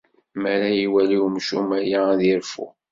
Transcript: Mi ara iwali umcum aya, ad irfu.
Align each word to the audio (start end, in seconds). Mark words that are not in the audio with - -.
Mi 0.39 0.47
ara 0.53 0.69
iwali 0.85 1.15
umcum 1.27 1.67
aya, 1.79 1.99
ad 2.11 2.21
irfu. 2.33 2.65